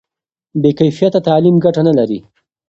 بې 0.61 0.71
کیفیته 0.79 1.19
تعلیم 1.27 1.55
ګټه 1.65 1.81
نه 1.87 1.93
لري. 1.97 2.19